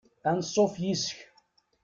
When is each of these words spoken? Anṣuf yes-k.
Anṣuf 0.29 0.73
yes-k. 0.85 1.15